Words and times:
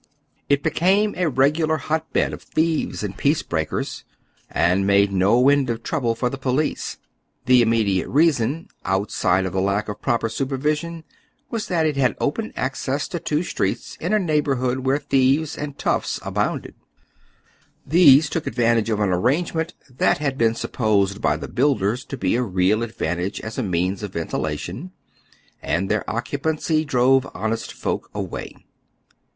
It 0.49 0.63
became 0.63 1.13
a 1.15 1.29
regular 1.29 1.77
hot 1.77 2.11
bed 2.11 2.33
of 2.33 2.41
thieves 2.41 3.03
and 3.03 3.15
peace 3.15 3.43
breakers, 3.43 4.03
and 4.49 4.87
made 4.87 5.11
no 5.11 5.47
end 5.47 5.69
of 5.69 5.83
trouble 5.83 6.15
for 6.15 6.27
the 6.27 6.39
police. 6.39 6.97
The 7.45 7.61
immediate 7.61 8.09
reason, 8.09 8.69
outside 8.83 9.45
of 9.45 9.53
the 9.53 9.61
lack 9.61 9.87
of 9.89 10.01
proper 10.01 10.27
su 10.27 10.47
pervision, 10.47 11.03
was 11.51 11.67
that 11.67 11.85
it 11.85 11.97
had 11.97 12.15
open 12.19 12.51
access 12.55 13.07
to 13.09 13.19
two 13.19 13.43
streets 13.43 13.95
in 13.97 14.11
a 14.11 14.17
neighborhood 14.17 14.79
where 14.79 14.97
thieves 14.97 15.55
and 15.55 15.77
"toughs" 15.77 16.19
abounded. 16.25 16.73
oy 16.73 16.73
Google 16.73 16.81
WHAT 16.81 17.13
HAS 17.13 17.85
BEEN 17.85 17.91
DONE. 17.91 17.93
273 17.93 17.99
These 18.01 18.29
took 18.31 18.47
advantage 18.47 18.89
o£ 18.89 19.03
an 19.03 19.19
arrangement 19.19 19.73
that 19.87 20.17
had 20.17 20.35
been 20.39 20.55
supposed 20.55 21.21
by 21.21 21.37
the 21.37 21.47
builders 21.47 22.03
to 22.05 22.17
be 22.17 22.35
a 22.35 22.41
I'eal 22.43 22.81
advantage 22.83 23.39
as 23.41 23.59
a 23.59 23.61
means 23.61 24.01
of 24.01 24.13
ventilation, 24.13 24.93
and 25.61 25.89
their 25.91 26.09
occupancy 26.09 26.83
drove 26.83 27.29
honest 27.35 27.71
folk 27.71 28.09
away. 28.15 28.55